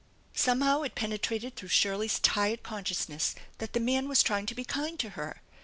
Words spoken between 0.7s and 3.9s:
it penetrated through Shirley's tired conscious^ ness that the